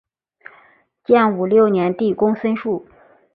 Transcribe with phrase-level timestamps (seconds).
[1.03, 2.87] 建武六年帝公孙述。